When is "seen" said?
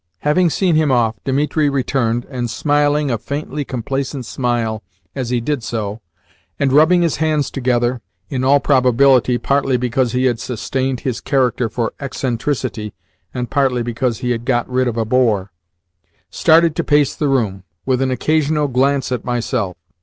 0.49-0.73